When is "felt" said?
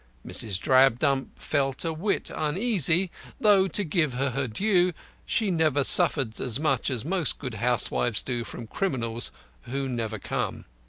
1.39-1.85